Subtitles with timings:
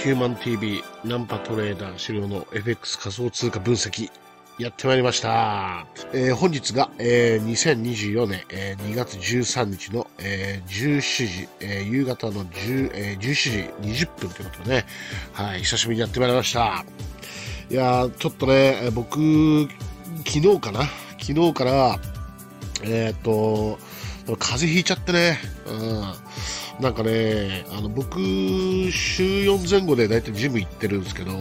[0.00, 4.10] ヒューマン TV ナンパトレーダー資料の FX 仮想通貨分析
[4.58, 5.86] やってまいりました。
[6.12, 13.34] えー本日が、えー2024年、えー2月13日の、えー17時、えー夕方の10、えー17
[13.88, 14.86] 時20分ということでね、
[15.32, 16.84] はい、久しぶりにやってまいりました。
[17.70, 19.68] いやちょっとね、僕、
[20.26, 20.80] 昨日かな？
[21.20, 21.98] 昨日から、
[22.82, 23.78] えーっと、
[24.38, 26.02] 風邪ひいちゃってね、うん。
[26.80, 28.18] なんかね、あの僕、
[28.90, 31.32] 週4前後で大体ジム行ってるんですけど、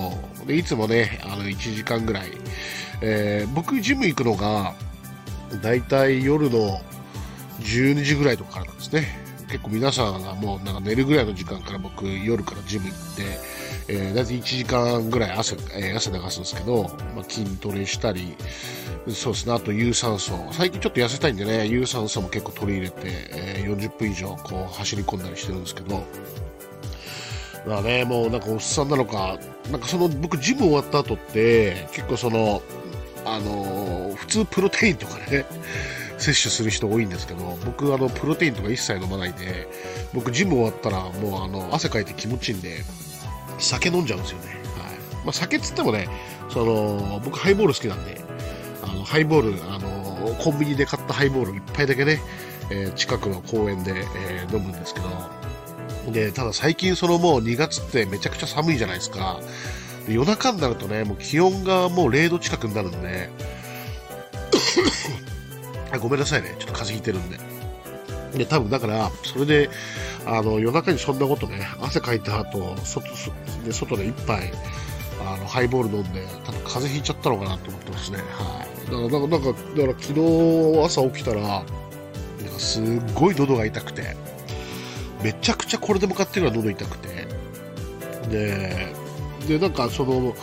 [0.46, 2.32] でいつもね、あの1時間ぐらい、
[3.02, 4.76] えー僕、ジム行くのが、
[5.62, 6.80] 大体夜の
[7.62, 9.31] 12時ぐらいとかからなんですね。
[9.52, 13.24] 結構皆さんがもうなんか寝るぐらいの時間から僕、夜からジム行って、
[13.90, 16.84] えー大体1時間ぐらい汗,、えー汗流すんですけど、
[17.16, 18.36] まあ、筋トレしたり、
[19.10, 20.34] そうですね、あと有酸素。
[20.52, 26.06] 最近ちょっと痩せたいんでね、有酸素も結構取り入れて、えー40分以上こう走り込んだりしてるんですけど、
[27.68, 29.38] まあね、もうなんかおっさんなのか、
[29.70, 32.62] なんかその僕ジム終わった後って、結構その、
[33.26, 35.46] あのー普通プロテインとかね、
[36.22, 39.68] 摂取する人多いんですけど、僕あのプロテインとか一切飲まないで、
[40.14, 42.84] 僕ジム終わったらもうあの汗かいて気持ちいいんで、
[43.60, 44.48] 酒飲んじゃうんですよね。
[44.48, 44.56] はい。
[45.26, 46.08] まあ酒っつってもね、
[46.50, 48.22] その、僕ハイボール好きなんで、
[48.84, 52.22] あの、ハイボール、あの、コンビニで買ったハイボール一杯だけね、
[52.70, 55.08] えー近くの公園で、えー飲むんですけど、
[56.12, 59.40] で、ただ最近そのもう2月ってめちゃくちゃ寒いじゃないですか。
[60.08, 63.30] で夜中になるとね、もう気温がもう0度近くになるんで、
[66.00, 67.38] ごめんなさいね、ちょっと風邪ひいてるんで。
[68.38, 69.70] で、多分だから、それで、
[70.26, 73.08] あの、夜中にそんなことね、汗かいた後、外、
[73.66, 74.52] で外で一杯、
[75.26, 78.20] あの、ハイボール飲んで、多分風邪ひいちゃったのかなと思ってますね。
[78.32, 78.86] はい。
[78.86, 81.66] だから、なんか、だから昨日朝起きたら、なんか
[82.60, 82.84] すっ
[83.14, 84.16] ごい喉が痛くて、
[85.24, 87.28] めちゃくちゃこれでもかっていうぐらい喉痛くて、
[88.30, 88.94] で、
[89.48, 90.36] で、なんかその、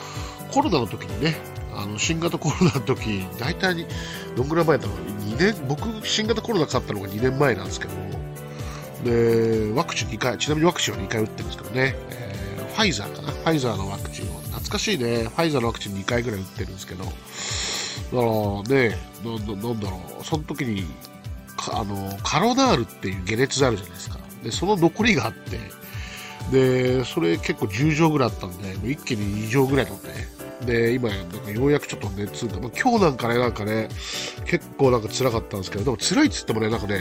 [0.52, 1.36] コロナの時にね、
[1.74, 3.86] あの、新型コロナの時、大体、
[4.36, 7.94] どんぐらい前だろう、年、僕、新型コロナかかったのが2年前なんですけど、
[9.04, 12.38] で、ワクチン2回、ちなみにワクチンは2回打ってるんですけどね、えー
[12.78, 17.14] ファイザーかな、ファイザーのワクチンを、懐かしいね、ファイザーのワクチン2回ぐらい打ってるんですけど、だか
[18.12, 20.86] らね、なんだろう、その時に、
[21.72, 24.18] あの、カロナールっていう解熱剤あるじゃないですか。
[24.44, 25.58] で、その残りがあって、
[26.52, 30.27] で、それ結構10錠ぐらいあったんで、一気に2錠ぐらい飲んで、
[30.64, 33.88] で、今、なんかようやくちょっと熱が、まあ、今日なんかね、なんかね、
[34.44, 37.00] 結構なんか辛かったんですけど、でも辛いっつってもね、なんかね、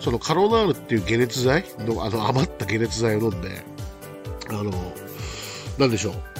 [0.00, 3.62] そのカロナールっていう解熱剤の、あの余った解熱剤を飲んで、
[4.48, 4.72] あの、
[5.78, 6.35] なんでしょう。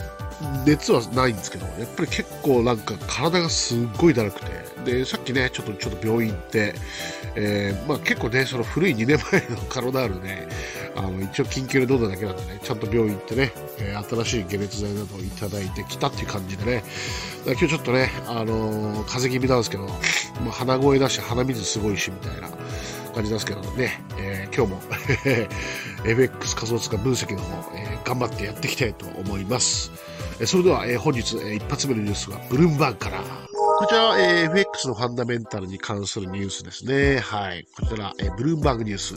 [0.67, 4.47] 熱はないんですけど、やっぱり結構なんか体がすっごいだるくて、
[4.85, 6.75] で、さっきね、ちょっと、ちょっと病院行って、
[7.35, 10.47] えーまあ結構ね、その古い2年前のカロナールね、
[10.95, 16.85] あの、一応緊急で飲んだだけなんでね、ちゃんと病院行ってね、えー新しい解熱剤などをいただいてきたっていう感じでね、
[17.47, 19.91] 今日ちょっとね、あのー風邪気味なんですけど、ま
[20.49, 22.49] あ鼻声だし、鼻水すごいし、みたいな
[23.15, 24.81] 感じなんですけどね、えー今日も
[26.05, 29.91] FX 仮想通貨分析の方、えー頑張ってやっていきたいと思います。
[30.45, 33.21] それでは、えー本日、えー一発目のニュースはブルームバーグから。
[33.79, 37.21] こちらは、えー FX のファンダメンタルに関するニュースですね。
[37.21, 37.67] はい。
[37.79, 39.15] こちら、えーブルームバーグニュース。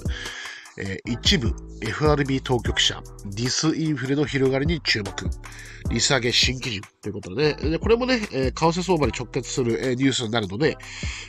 [0.80, 5.14] えー一部 FRB 当局者、ディスインフレの広がりに注目。
[5.90, 10.78] 利下げ新基準ということで、でこれもね、えー為替相場に直結する、えーニュースになるので、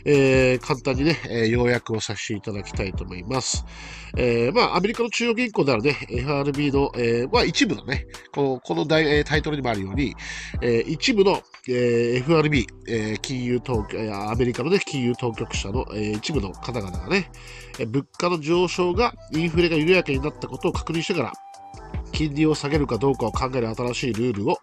[0.05, 3.65] えー簡単にね、えー要約をさせていただきたいと思います。
[4.17, 10.15] えーまあ、アメリカの中央銀行であるね、FRB の、えーまあ、一部のね、このこの大えータイトルにもあるように、
[10.63, 17.31] えー一部の、えー FRB、えー金融当局、えーアメリカのね、金融当局者の、えー一部の方々がね、
[17.79, 21.33] えー物価の上昇がイインフレが緩やかになったことを確認してから、
[22.13, 24.59] 金利を下げるかどうかを考える新しいルールを、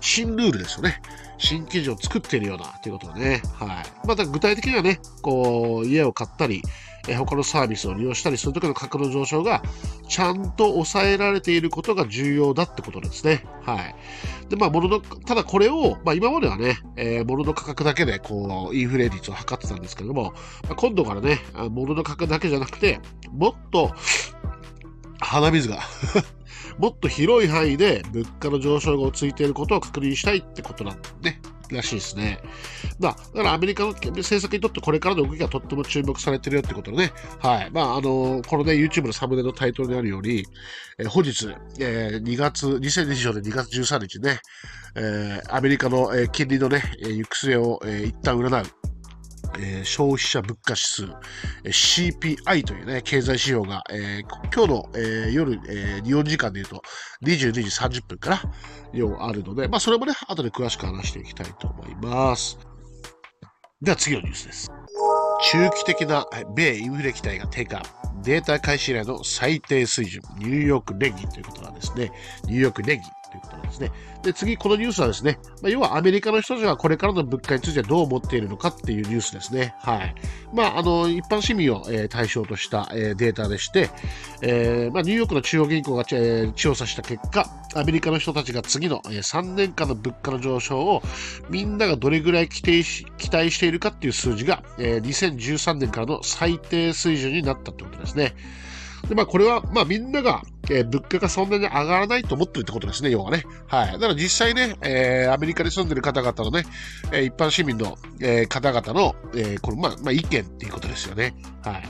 [0.00, 1.00] 新ルールですよね。
[1.38, 3.42] 新基準を作っているようなということでね。
[3.54, 4.06] はい。
[4.06, 6.62] また具体的にはね、こう、家を買ったり、
[7.08, 9.62] え他のサービスを利用したりするときの価格の上昇が、
[10.08, 13.44] ちゃんと抑えられていることが重要だってことですね。
[13.62, 13.94] はい。
[14.48, 23.00] で、まあ、物の、ただこれを、まあ、今まではね、えー物の価格だけで、こう、インフレ率を測ってたんですけども、まあ今度からね、あ物の価格だけじゃなくて、
[23.30, 23.92] もっと、
[25.20, 25.80] 鼻水が
[26.78, 31.39] もっと広い範囲で物価の上昇が落ち着いていることを確認したいってことなんね。
[31.76, 32.40] らしいですね。
[32.98, 37.12] まあ、だからアメリカの政策にとってこれからの動きがとっても注目されてるよってことでね。
[37.38, 37.70] はい。
[37.70, 40.44] まあ、あのこのね、YouTube のサムネのタイトルにあるように、
[40.98, 44.40] えー本日、えー2月、2024年2月13日ね、
[44.94, 48.66] えーアメリカの、えー金利のね、え行く末を、えー一旦占う、
[49.58, 51.04] えー、消費者物価指数、
[51.64, 56.82] えー、CPI というね、経済指標が、えー、今日の、えー、夜、えー、日本時間で言うと
[57.24, 58.42] 22時30分から、
[58.92, 62.58] 要あるので、まあ、それもね、後で詳しく話していきたいと思います。
[63.82, 64.70] では次のニュースです。
[65.52, 67.82] 中期的な米インフレ期待が低下。
[68.22, 70.20] データ開始以来の最低水準。
[70.36, 72.12] ニューヨーク連銀ということなんですね。
[72.44, 73.19] ニューヨーク連銀。
[73.30, 73.92] ということなんですね。
[74.22, 79.74] で、次、このニュースはですね、まあ、要はアメリカの人たちがこれからの物価についてどう思っているのかっていうニュースですね。
[79.80, 80.14] はい。
[80.52, 83.90] まあ、あの、一般市民を、えー、対象とした、えー、データでして、
[84.42, 91.02] えー、まあ、ニューヨークの中央銀行が、えー、調査した結果、アメリカの人たちが次の、えー、3年間の物価の上昇を
[91.48, 98.34] みんながどれぐらい期待し期待しているかっていう数字が、えー、2013年からの最低水準になったってことですね。
[99.10, 103.44] で、まあ、これは、まあ、みんなが、えー、物価がそんなに上がらないと思ってるってことですね、要はね。
[103.66, 103.92] はい。
[103.94, 106.64] だから実際ね、えー、アメリカに住んでる方々のね、
[107.10, 111.34] えー、一般市民の、えー、方々の、えー、この、まあ、まあ、意見っていうことですよね。
[111.64, 111.82] はい。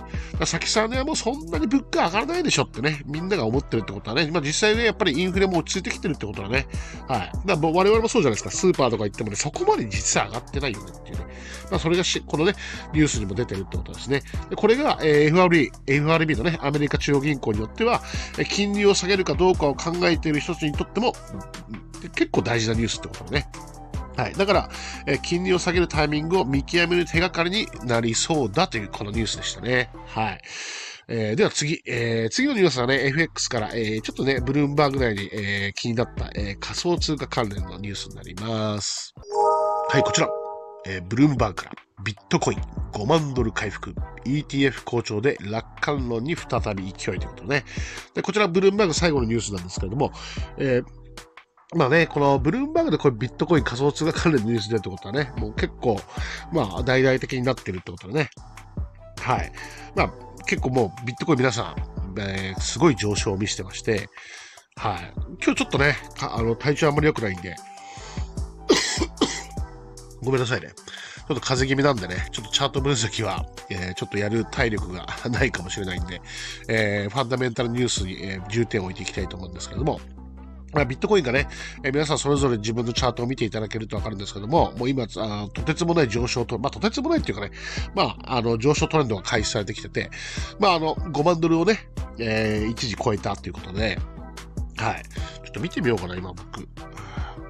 [0.46, 6.66] 先さんね、もうそんなに物価上がらないでしょってね、みんなが思ってるってことはね、まあ実際ね、やっぱりインフレも落ち着いてきてるってことはね、
[7.08, 7.32] はい。
[7.46, 11.26] だから我々もそうじゃないですか、スーパーとか行ってもね、そこまで実際上がってないよねっていうね。
[11.70, 12.54] まあそれがし、このね、
[12.92, 14.22] ニュースにも出てるってことですね。
[14.48, 18.02] でこれが、えー、FRB、FRB のね、アメリカ中央銀行によっては、
[18.48, 21.12] 金利を下げるかどうかを考えている人たちにとっても、
[22.14, 23.50] 結構大事なニュースってことだね。
[24.20, 24.34] はい。
[24.34, 24.68] だから、
[25.06, 29.90] え金利を下げるタイミングを見極める手がかりになりそうだというこのニュースでしたね。
[30.06, 30.40] はい。
[31.08, 39.14] えー、では次、えー、次のニュースはね、FX から、えー、ちょっとね、ブルームバーグ内に、え、気になった、え、仮想通貨関連のニュースになります。
[39.88, 40.28] はい、こちら。
[40.86, 41.72] え、ブルームバーグから、
[42.04, 42.60] ビットコイン
[42.92, 43.94] 5万ドル回復、
[44.24, 47.64] ETF 好調で楽観論に再び勢いということね。
[48.14, 50.12] で、こちらブルームバーグ最後のニュースなんですけれども、
[50.58, 50.99] えー
[51.76, 56.00] まあね、このブルームバーグでこれビットコイン仮想通貨関連のニュースでってことはね、もう結構、
[56.52, 58.30] まあ大々的になってるってことだね。
[59.20, 59.52] はい。
[59.94, 60.12] まあ
[60.46, 61.76] 結構もうビットコイン皆さ
[62.16, 64.08] ん、えー、すごい上昇を見せてまして、
[64.76, 65.12] はい。
[65.44, 67.54] 今日ちょっとね、あの体調あんまり良くないんで、
[70.22, 70.72] ごめんなさいね。
[71.30, 76.20] ちょっと風邪気味なんでね、ちょっとチャート分析は、えー、ちょっとやる体力がないかもしれないんで、
[76.68, 80.00] えー、ファンダメンタルニュースに、え、重点を置いていきたいと思うんですけども、
[80.72, 81.48] まあ、ビットコインがね、
[81.82, 87.50] えー、皆さんそれぞれ自分のチャートを見ていただけるとわかるんですけども、もう今、あとてつもない上昇と、まあ、とてつもないっていうかね、
[87.94, 90.10] まあ、あの、上昇トレンドが開始されてきてて、
[90.58, 91.88] まあ、あの、5万ドルをね、
[92.18, 93.98] えー、一時超えたっていうことで、
[94.76, 95.02] はい。
[95.44, 96.68] ちょっと見てみようかな、今僕。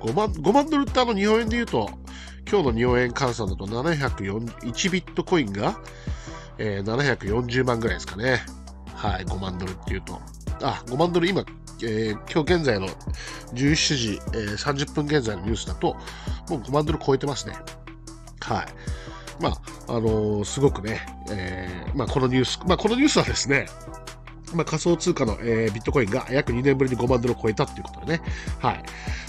[0.00, 1.90] 5万、5万ドルってあの、日本円で言うと、
[2.50, 5.78] 今日の日本円換算だと701ビットコインが、
[6.58, 8.42] えー、740万ぐらいですかね。
[8.94, 10.20] はい、5万ドルっていうと。
[10.62, 11.44] あ、5万ドル今、
[11.82, 12.88] えー、今日現在の
[13.54, 15.96] 17時、えー、30分現在のニュースだと、
[16.48, 17.54] もう5万ドル超えてますね。
[18.40, 18.66] はい。
[19.42, 19.52] まあ、
[19.88, 23.66] あのー、すごくね、えー、まあ、このニュース、まあ、このニュースはですね、
[24.54, 28.22] まあ、仮想通貨の、えー、ビットコインが約2年ぶりに5万ドルを超えたっていうことでね。
[28.58, 28.82] はい。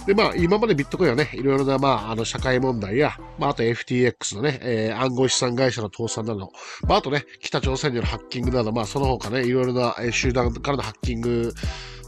[0.06, 6.52] で、まあ、今までビットコインはね、いろいろな、まあ、あの、社会問題や、まあ、あと FTX のね、えー、暗号資産会社の倒産など、
[6.88, 11.54] まあ、あとね、北朝鮮によるハッキングなど、まあ、その他ね、いろいろな、集団からのハッキング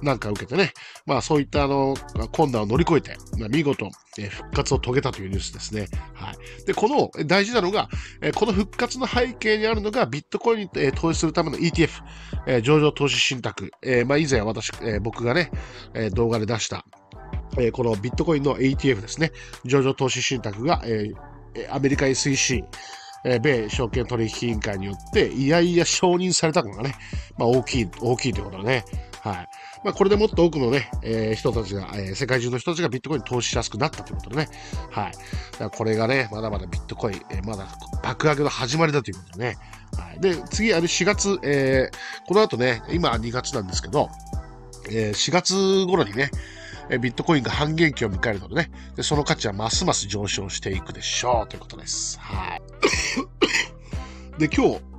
[0.04, 0.74] なんか受けてね、
[1.06, 1.96] まあ、そういったあの、
[2.32, 3.18] 困難を乗り越えて、
[3.50, 5.88] 見事、え、復活を遂げたというニュースですね。
[6.14, 6.66] はい。
[6.66, 7.90] で、この、大事なのが、
[8.22, 11.90] え、この復活の背景にあるのが、ビットコインに、え、投資するための ETF、
[12.48, 15.52] え、上場投資信託、え、まあ、以前私、え、僕がね、
[15.94, 16.86] え、動画で出した、
[17.58, 19.32] え、このビットコインの ETF ですね、
[19.66, 21.12] 上場投資信託が、え、
[21.70, 22.64] アメリカ SEC、
[23.26, 26.96] え、米証券取引委員会によって、いやいや承認されたのがね、
[27.38, 28.86] まあ大きい、大きいということだね。
[29.24, 29.50] はい。
[29.86, 34.50] まあこれでもっと多くのね、えー、人たちが、えー、世界中の人たちがビットコインに投資しやすくなったということでね。
[34.92, 35.12] はい。
[35.14, 35.20] だか
[35.60, 37.68] らこれがね、まだまだビットコイン、えー、まだ
[38.04, 39.58] 爆上げの始まりだということでね。
[39.98, 40.20] はい。
[40.20, 44.10] で、次、あれ4月、えー、この後ね、今2月なんですけど、
[44.90, 46.30] えー、4月頃にね、
[46.90, 52.20] えビットコインが半減期を迎えるのでねで、その価値はますます上昇していくでしょうということです。
[52.20, 52.62] はい。
[54.38, 54.93] で、今日、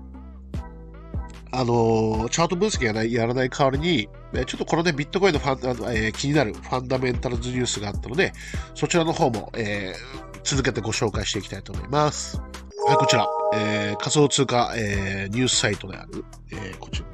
[1.58, 8.32] あのー、チャート分析やないやらない代わりに、えちょっとこれでビットコインのファン、あのえー、気になるファンダメンタルズニュースがあったので、
[8.74, 12.38] そちらの方も、えー、続けてご紹介していきたいと思います。
[12.86, 17.06] はい、こちら、え、仮想通貨、え、ニュースサイトである、え、こちら、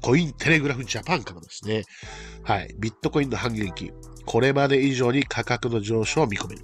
[0.00, 1.84] コインテレグラフジャパンからですね、
[2.42, 3.92] はい、ビットコインの半減期、
[4.26, 6.62] これまで以上に価格の上昇を見込める。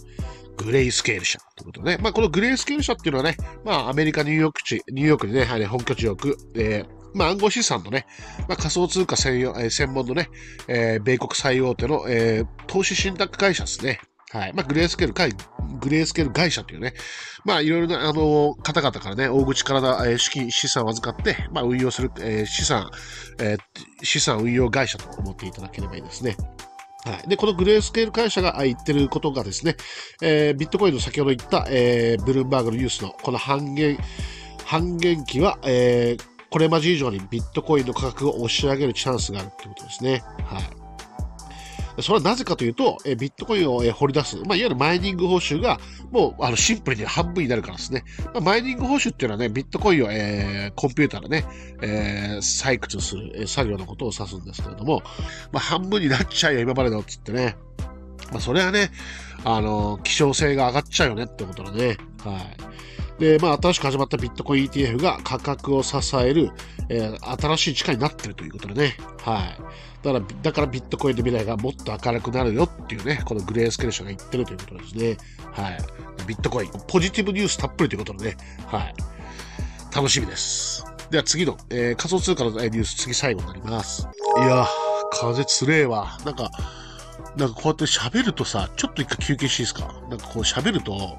[0.56, 2.02] グレイスケール社ということでね。
[2.02, 8.06] まあ、このグレイスケール社っていうのはね、まあ、アメリカ、ニューヨーク地、ニューヨークにね、はい、本拠地を置く、えー、まあ、暗号資産のね、
[8.48, 10.28] まあ、仮想通貨専用、えー、専門のね、
[10.68, 14.00] えー、米国最大手の、えー、投資信託会社ですね。
[14.32, 14.52] はい。
[14.52, 15.32] まあ、グレースケール会、
[15.80, 16.94] グレースケール会社というね、
[17.44, 22.90] まあ、いろいろな、あの、方々からね、大口から、えー、資金、資産を預かって、まあ、運用する、えー、資産、
[23.40, 26.36] えー、資産運用会社と思っていただければいいですね。
[27.04, 27.28] はい。
[27.28, 29.74] で、このグレースケール会社が言ってることがですね、
[30.22, 33.98] えー、ビットコインの先ほど言った、えー、ブルームバーグのニュースのこの半減、
[34.64, 40.22] 半減期は、えー、これまで以上にビットコインの価格を押し上げるチャンスがあるってことですね。
[40.44, 40.80] はい。
[42.02, 45.78] それはなぜかというと、えビットコインを、え掘り出す、まあ、いわゆるマイニング報酬が、
[46.10, 48.04] もうあのシンプルに半分になるからですね。
[48.32, 51.44] まあ、マイニング報酬っていうのはね、ビットコインを、えー、コンピューターでね、
[51.82, 55.02] えー、採掘する、え作業のことを指すんですけれども、
[55.52, 57.56] まあ、半分になっちゃうよ、今までのっつってね。
[58.32, 58.90] まあ、それはね、
[59.44, 61.96] あの、希少性が上がっちゃうよねってことだね。
[62.24, 62.70] はい。
[63.20, 66.50] で、まあ、新しく始まったビットコイン ETF が価格を支える、
[66.88, 68.96] えー、新しい力になってるということでね。
[69.22, 69.58] はい。
[70.02, 75.16] だから、だからビットコインの未来がもっと明るくなるよっていうね、このグレースケル社が言ってるということですね。
[75.52, 75.78] はい。
[76.26, 78.36] ビットコイン、ポジティブニュースたっぷりということでね。
[78.66, 78.94] はい。
[79.94, 80.86] 楽しみです。
[81.10, 84.08] では次の、えー、仮想通貨のニュース、次最後になります。
[84.38, 84.66] いやー、
[85.12, 86.16] 風つれえわ。
[86.24, 86.50] なんか、
[87.36, 89.92] なんかこうやって喋るとさ、ちょっと一回休憩していいですか？
[90.08, 91.16] なんかこう喋ると、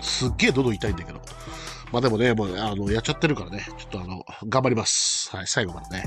[0.00, 1.20] すっげえ喉痛いんだけど。
[1.92, 5.34] まあでもね、もう、あの、やっちゃってるからね、ちょっとあの、頑張ります。
[5.34, 6.04] はい、最後までね。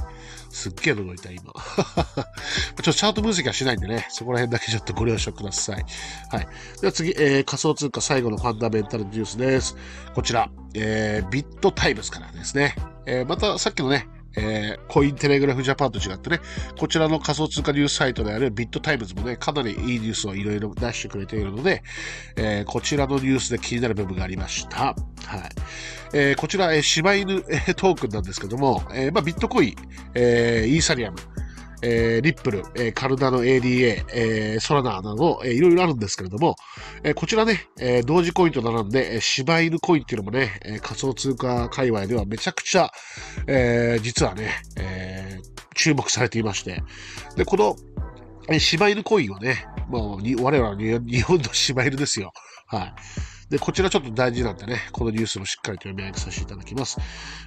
[0.50, 1.53] すっげえ喉痛い、今。
[1.53, 5.86] ちょっとチャート分析はしないんでね、そこら辺だけちょっとご了承ください。
[6.29, 6.48] はい。
[6.81, 9.75] では次、えー、仮想通貨最後のファンダメンタルニュースです。
[10.13, 12.75] こちら、えー、ビットタイムズからですね。
[13.07, 16.39] えー、またさっきのね、えー、コインテレグラフジャパンと違ってね、
[16.77, 21.83] こちらの仮想通貨ニュースサイトであるビットタイムズもね、かなりいいニュースをいろいろ出してくれているので、
[22.35, 24.77] えー、こちらのニュースで気になる部分がありました。
[24.77, 24.95] はい。
[26.13, 29.75] えー、こちら、えー、柴犬、えー、トークンなんですけども、えーまあ、ビットコイン、
[30.13, 31.17] えー、イーサリアム、
[31.81, 36.55] えー、リップル、えー、カルダの ADA、えー、ソラナーなど、えー、いろいろあるんですけれども、
[37.03, 42.91] えー、こちらね、えー、同時コインと並んで、えー、柴犬コインっていうのもね、えー、仮想通貨界隈ではめちゃくちゃ、
[43.47, 46.83] えー、実はね、えー、注目されていまして、
[47.35, 47.75] で、この、
[48.50, 52.31] えー、柴犬コインはね、もうに、我々は日本の柴犬ですよ。
[52.67, 52.93] はい。
[53.51, 56.97] で、こちらちょっと大事なんでね、このニュースもしっかりと読み上げさせていただきます。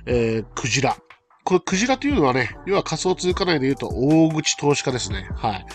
[0.05, 0.97] えー、クジラ。
[1.45, 5.29] これ、クジラというのはね、要は仮想通貨内で言うと大口投資家ですね。
[5.37, 5.67] はい。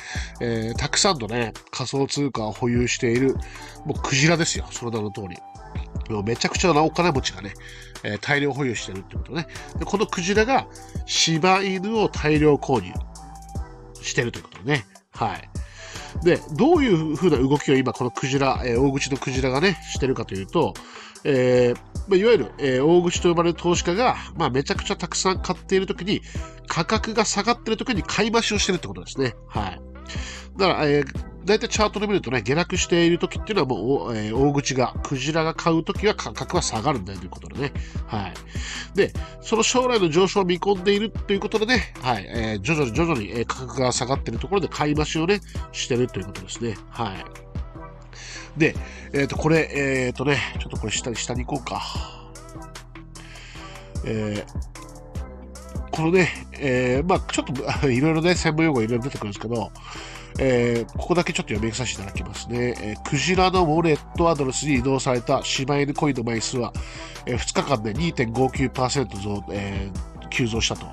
[0.42, 3.36] えー、たくさんのね、仮想通貨を保有している、
[3.86, 4.66] もうクジラですよ。
[4.72, 5.38] その名の通り。
[6.10, 7.54] もうめちゃくちゃなお金持ちがね、
[8.04, 9.46] えー、大量保有してるってことね。
[9.78, 10.68] で、このクジラが
[11.06, 12.92] 柴犬を大量購入
[14.02, 14.86] してるということね。
[15.12, 15.50] はい。
[16.24, 20.74] で、どういう風な動きを今このクジラ、えー、大口のクジラがね、してるかというと、
[21.24, 26.22] えー、まあ、いわゆる、えー、大口と呼ばれる投資家が、まあ、めちゃくちゃたくさん買っているときに、
[26.68, 29.36] 価格が下がっているときに買い増しをしてるってことですね。
[29.48, 29.82] はい。
[30.58, 37.72] だから、えー、大体チャートで見るとね、下落している時っていうのはもう、えー、大口が、クジラが買う時は価格は下がるんだよということでね。
[38.08, 38.34] はい。
[38.96, 45.42] で、その将来の上昇を見込んでいるということでね、はい、えー、徐々に徐々に、え価格が下がっているところで買い増しをね、
[45.72, 46.78] してるということですね。
[46.90, 47.26] はい。
[48.60, 48.76] で、
[49.14, 51.82] えっ、ー、と、これ、えっ、ー、とね、ちょっとこれ下に、下に行こうか。
[54.06, 57.54] えー、このね、えー、まあちょっと
[57.90, 59.72] いろいろね、専門用語いろいろ出てくるんですけど、
[60.38, 62.76] えー、ここだけちょっと読みさせていただきますね。
[62.82, 66.74] えー、クジラのウォレットアドレスに移動された柴犬コインの枚数は、
[67.26, 70.86] えー、2日間で2.59%増、えー、急増したと。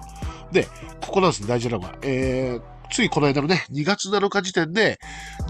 [0.53, 0.69] で、
[1.01, 1.95] ここなんですね、大事なのが。
[2.03, 4.99] えー、ついこの間のね、2月7日時点で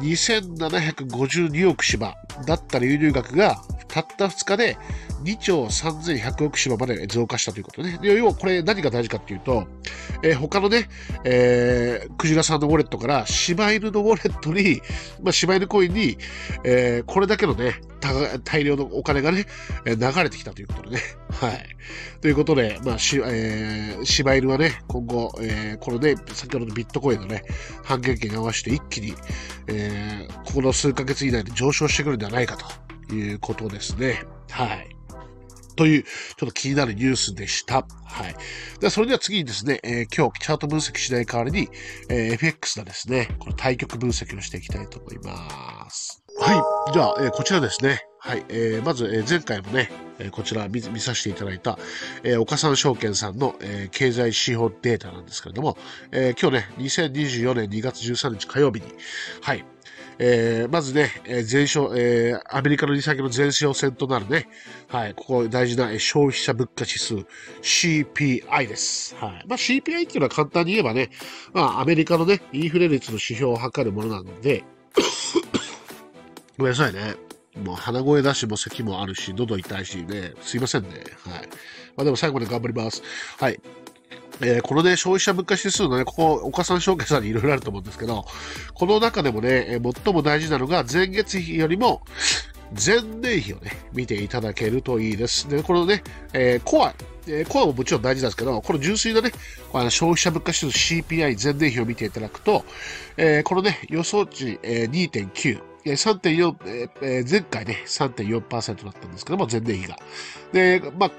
[0.01, 2.15] 2752億島
[2.47, 3.61] だった流入額が
[3.97, 4.77] たった2日で
[5.25, 7.99] 2兆3100億芝まで増加したということね。
[8.03, 9.67] 要はこれ何が大事かっていうと、
[10.23, 10.91] えー、他のね、
[11.25, 14.83] えー、クジラさんのウォレットから柴犬のウォレットに、
[15.23, 16.19] まあ、柴犬コインに、
[16.65, 17.81] えー、これだけのね、
[18.45, 19.47] 大量のお金がね、
[19.87, 21.03] 流れてきたということでね。
[21.33, 21.67] はい。
[22.21, 27.45] ということで、まあ、し、えー、柴犬はね、今後、えー、このね、先ほどのビットコインのね、
[27.83, 29.15] 半減期に合わせて一気に、
[29.69, 34.23] えー、この数ヶ月以内で上昇してくるんではないかということですね。
[34.51, 34.97] はい。
[35.77, 37.87] という、ちょっと気になるニュースでした。
[38.05, 38.35] はい。
[38.81, 41.69] では、それでは次にですね、えー、今日チャート分析しない代わりに、
[42.09, 46.23] えー、FX のですね、この対局分析をしていきたいと思います。
[46.39, 46.55] は
[46.89, 46.93] い。
[46.93, 48.07] じゃあ、えー、こちらですね。
[48.19, 48.45] はい。
[48.49, 51.79] えー、まず、えー、前回もね、え、こちら見させていただいた、
[52.23, 55.77] えー、岡三証券さんの、えー、経済指標データなんですけれども、
[56.11, 58.87] えー、今日ね、2024年2月13日火曜日に、
[59.43, 59.65] はい、
[60.19, 64.49] えー、まずね、えー、前哨、えー、アメリカの利下げの前哨戦となるね、
[64.89, 67.15] はい、ここ大事な、えー、消費者物価指数
[67.63, 69.15] CPI です。
[69.17, 69.45] はい。
[69.47, 71.11] まあ CPI っていうのは簡単に言えばね、
[71.53, 74.65] まあアメリカのね、インフレ率の指標を測るものなので、
[76.57, 77.17] ごめんなさいね。
[77.63, 80.89] もう鼻声だし、も咳もあるし、喉痛いしね、すいませんね。
[81.25, 81.49] はい。
[81.97, 83.03] まあでも最後まで頑張ります。
[83.39, 83.61] はい。
[84.41, 88.25] えー、このね、消費者物価指数のね、ここ、岡さん証券さんにいろいろあると思うんですけど、
[88.75, 92.03] この中でもね、えー、最も大事なのが、前月比よりも、
[92.75, 95.49] 前年比をね、見ていただけるといいです。
[95.49, 96.03] で、このね、
[96.33, 96.95] えー、コア、
[97.27, 99.33] えー、コアももちろん大事なんですけど、この純粋なね、
[99.73, 102.65] あの消費者物価指数 CPI 前年比を見ていただくと、
[103.17, 109.97] えー、このね、予想値、えー、2.9、え3.4、えー、前回ね、3.4%だったんですけども、前年比が。
[110.53, 111.11] で、まあ、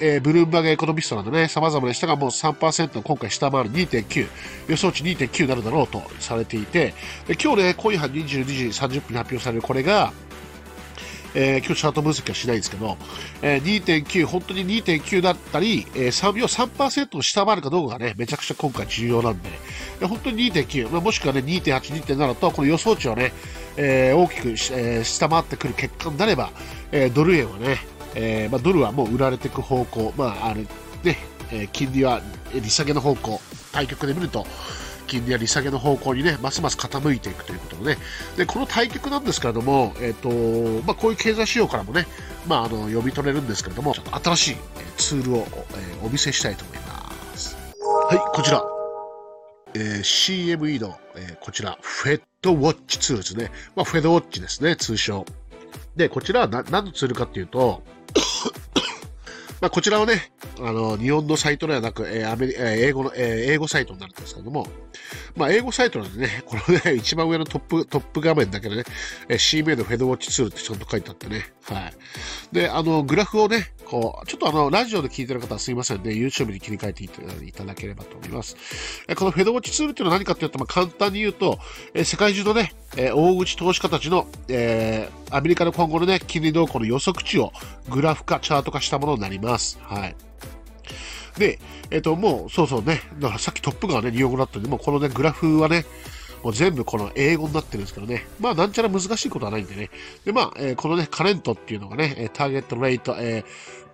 [0.00, 4.28] えー、ブルームバーグエコノミストなどね、様々な人がもう3%今回下回る2.9、
[4.68, 6.94] 予想値2.9になるだろうとされていて、
[7.26, 10.12] で今日ね、今夜22時30分に発表されるこれが、
[11.34, 12.96] えー、今日チャート分析はしないんですけど、
[13.42, 19.50] えー、2.9、本当に2.9だったり、えー、3秒3%を下回るかどうかがね、めちゃくちゃ今回重要なんで、
[20.00, 23.32] で本当に2.9、まあ、もしくはね、2.8、2.7と、この予想値をね、
[23.76, 26.50] えー、大きく、えー、下回ってくる結果になれば、
[26.90, 27.78] えー、ドル円はね、
[28.16, 31.18] えーまあ、ドルはもう売られていく方向、まああれね
[31.52, 33.40] えー、金利は利下げの方向、
[33.72, 34.46] 対局で見ると、
[35.06, 37.98] 金利は利下げの方向にね、ますます傾いていくということでね、
[38.36, 42.06] でこの対局なんですけれども、えーとまあ、こういう経済指標からもね、
[42.48, 44.56] まあ、あの読み取れるんですけれどもちょっと、新しい
[44.96, 47.56] ツールを、えー、お見せしたいと思います。
[48.08, 48.64] はい、こちら。
[49.74, 53.50] えー、CME の、えー、こちら、フェットウォッチツールですね。
[53.74, 55.26] まあ、フェドウォッチですね、通称。
[55.96, 57.82] で、こちらは何のツールかっていうと、
[59.60, 64.66] まあ、こちらはね、あの、日本のサイトではなく、えー、アメリ、えー、英語の、えー、英語サイトになるんですけども、
[65.34, 68.84] まあ、英語サイトなんでね、このね、 一番上のトップ、トップ画面だけでね、
[69.28, 71.94] えー、CMA のフェドウォッチツールってちゃんと書いてあってね、はい。
[72.52, 77.08] で、あの、グラフをね、こう、ちょっとあの、ラジオで聞いてる方はすいませんね、YouTube に切り替えてい
[77.52, 78.56] ただければと思います。
[79.16, 81.58] このフェドウォッチツールっていうのは何かっていうと、まあ、簡単に言うと、
[81.94, 87.52] え世界中のね、え大口投資家たちの、えー、アメリカの今後のね、金利動向の予測値を
[87.88, 89.78] グラフ化、チャート化したものになります。
[89.82, 90.16] はい。
[91.38, 91.58] で、
[91.90, 95.84] えっ、ー、と、もう、そうそうね、だからさっきトップがね、日本語だったんで、もうこのね、グラフはね、
[96.42, 98.26] もう全部この英語になってるんですけどね。
[98.40, 99.90] まあ、なんちゃら難しいことはないんでね。
[100.24, 103.44] で、まあ、えー、このね、カレントっていうのがね、ターゲットレート、えー、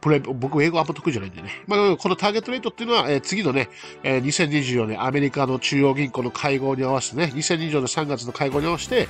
[0.00, 1.62] プレ僕、英語あんま得意じゃないんでね。
[1.66, 3.68] まあ、このターゲットレートっていうのは、えー、次のね、
[4.02, 9.08] えー、2024年アメリカの中央銀行の会合に合わせてね、2024年3月の会合に合わせて、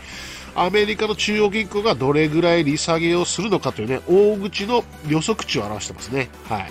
[0.54, 6.28] アメリカの中央銀行がどれぐらい利下げをするのかというね、大口の予測値を表してますね。
[6.48, 6.70] はい。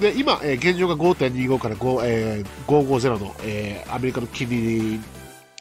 [0.00, 5.00] で今、えー、現状が5.25から5、えー、550の、えー、アメリカの金利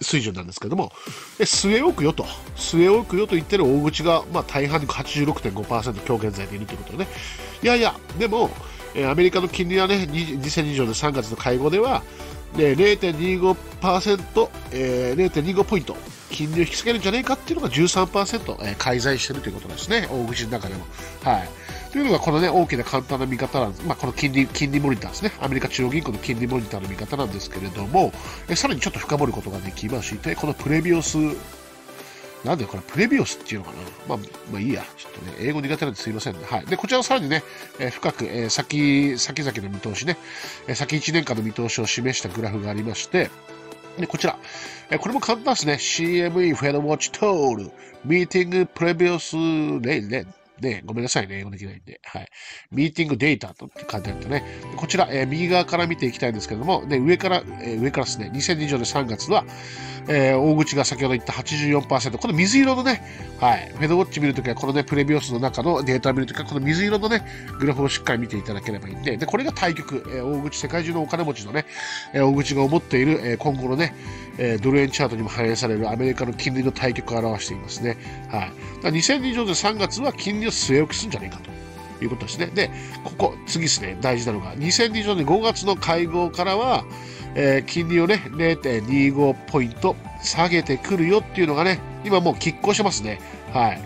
[0.04, 0.92] 水準なんですけども、
[1.40, 2.24] 据え置くよと、
[2.56, 7.08] 据え置くよと言ってる大口が、まあ、大半86.5%今日現在でいるということでね、
[7.62, 8.50] いやいや、でも、
[8.96, 12.04] えアメリカの金利はね、2020年3月の会合では、
[12.56, 15.96] で0.25%、えー、0.25ポイント、
[16.30, 20.86] 金利を引き下げるんじゃねえかっていうのが13%、えー、介在しているということですね、大口の中でも。
[21.24, 21.50] はい。
[21.94, 23.86] というのがこのね、大きな簡単な見方なんです。
[23.86, 25.32] まあ、この金利、金利モニターですね。
[25.40, 28.12] アメリカ中央銀行の金利モニターの見方なんですけれども、
[28.50, 31.18] えさらにちょっと深掘ることができまして、このプレビオス、
[32.44, 33.78] なんでこれプレビオスっていうのかな
[34.08, 34.18] まあ、
[34.52, 34.84] まあいいや。
[34.98, 36.40] ちょっとね、英語苦手なんですいませんね。
[36.50, 36.66] はい。
[36.66, 37.44] で、こちらをさらにね、
[37.78, 40.18] え、深く、え、先、先々の見通しね、
[40.68, 43.30] え、先1年間の見通しを示したグラフがありまして、
[44.00, 44.36] で、こちら。
[44.90, 45.74] えこれも簡単ですね。
[45.74, 47.72] CME フェドウォッチトール、
[48.04, 50.34] ミーティングプレビオスレイレン。
[50.62, 52.00] ね、ごめんなさいね、英語できないんで。
[52.04, 52.30] はい。
[52.72, 54.44] ミーティングデータとって書いてあるとね、
[54.76, 59.46] こちら、えー、右側から見ていきたいんですけども、で、上から、えー、上からですね、2020年3月は、
[60.08, 63.04] えー、大口が先ほど言った84%、この水色のね、
[63.40, 67.26] はい、フェドウォッチ見るときは、このね、プレビオスの中のデータを見るときは、この水色のね、
[67.60, 71.66] グラフをしっかり見ていただければいいんで、で、これが対局、えー、大口、世界中のお金持ちのね、
[72.14, 73.96] えー、大口が思っている、えー、今後のね、
[74.38, 77.98] えー、ドル円チャートにも反映されるアメリカの金利の対局を表していますね。
[78.30, 78.52] はい。
[78.84, 81.64] だ2020年3月は金利を据え置きするんじゃないかと。
[82.04, 82.48] いうことですね。
[82.48, 82.70] で、
[83.04, 86.86] ここ、次ですね、大事なのが、2020年5月の会合からは、
[87.36, 93.20] えー、金利をね、0.25ポイント下げてくるよっていうのがね、今もう拮抗してますね。
[93.54, 93.82] はい。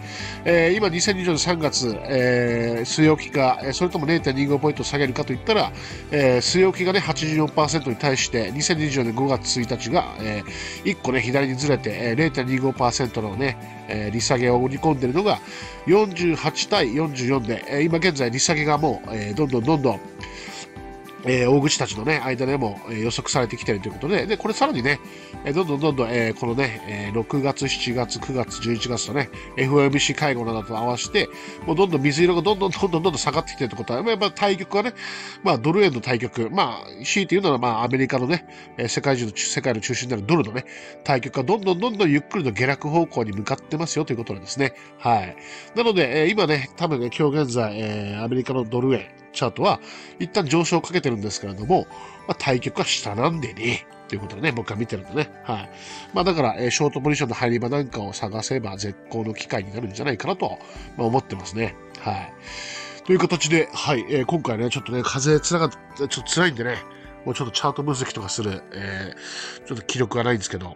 [0.45, 5.73] えー、今2020年3月、えー、据え置きか、それとも0.25ポイント下げるかといったら、
[6.10, 13.57] えー、据え置きがね、84%に対して、2020年5月1日が、えー、1個ね、左にずれて、えー、0.25%のね、
[13.89, 15.39] えー、利下げを織り込んでいるのが、
[15.88, 19.99] 48対44で、えー、今現在利下げがもう、えー、どんどんどんどん、
[21.27, 24.99] えー、大口たちのね、間でも、えー、予測されてきているということで、で、これさらにね、
[25.45, 31.29] えー、どんどんどんどん、えー、このね、え、6月、7月、9月、11月とね、FOMC 会合などと合わせて、
[31.65, 34.93] もうどんどん水色がどんどんどんどんどん下がってきてるってことは、やっぱ対局はね、
[35.43, 38.45] まあ、ドル円の対局、まあ、強いて言うなら、まあ、アメリカのね、
[38.77, 40.65] え、世界中の、世界の中心になるドルのね、
[41.03, 44.73] 対局がどんどんどんどんゆっくりと下落方向に向かってますよということなんですね。
[44.97, 45.35] はい。
[45.75, 49.79] なので、えー、今ね、多分ね、今日現在、えー、アメリカのドル円、チャートは
[50.19, 51.87] 一旦上昇をかけてるんですけれども、
[52.27, 55.29] まあ、対局は下なんでね、ということでね、僕は見てるんでね。
[55.43, 55.69] はい。
[56.13, 60.57] まあだから、えー、ショートポジションの入り場なんかを探せば絶好の機会になるんじゃないかなと、
[60.97, 61.75] まあ、思ってますね。
[61.99, 62.33] はい。
[63.05, 66.77] という形で、はい、えー、今回ね、ちょっとね、風つらがって、ちょっと辛いんでね、
[67.25, 70.75] もうちょっとチャート分析とかする、えー、ちょっと気力がないんですけど、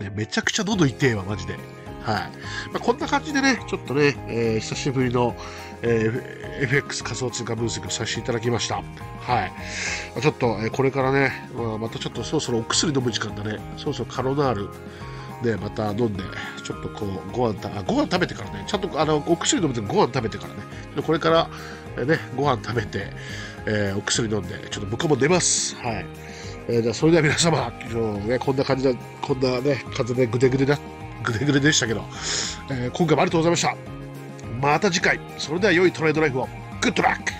[0.00, 1.56] えめちゃくちゃ喉痛えわ、マジで。
[2.02, 2.30] はい。
[2.72, 5.36] まあ、こんな感じでね、ちょっとね、えー、久しぶりの、
[5.82, 8.76] えー、FX 仮想通貨分析をさせていただきました。
[8.76, 9.52] はい。
[10.20, 13.58] ちょっと、えー、これからね、まあ、またちょっとそろそろお薬飲む時間だね。
[13.76, 14.68] そろそろカロナール
[15.42, 16.22] でまた飲んで、
[16.64, 20.60] ちょっとこう、ご飯た、ご飯食べてからね、ちゃんとあの、お薬飲むとご飯食べてからね、
[21.04, 21.50] これから、
[21.96, 23.08] えー、ね、ご飯食べて、
[23.66, 25.76] えー、お薬飲んで、ちょっと僕も寝ます。
[25.76, 26.06] はい。
[26.68, 30.78] えー、じゃそれでは皆様、今日ね、こんな感じで、こんなね、風でぐでぐでな、
[31.22, 32.04] ぐでぐででしたけど、
[32.70, 33.76] えー、今回もありがとうございました。
[34.60, 36.48] また次回、それでは良いトレードライフを。
[36.80, 37.39] グッドラック